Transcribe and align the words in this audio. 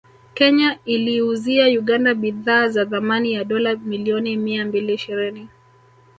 Kenya 0.33 0.79
iliiuzia 0.85 1.65
Uganda 1.67 2.13
bidhaa 2.13 2.67
za 2.67 2.85
thamani 2.85 3.33
ya 3.33 3.43
dola 3.43 3.75
milioni 3.75 4.37
mia 4.37 4.65
mbili 4.65 4.93
ishirini 4.93 5.49